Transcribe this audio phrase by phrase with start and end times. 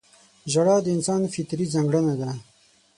[0.51, 2.29] •ژړا د انسان فطري ځانګړنه ده.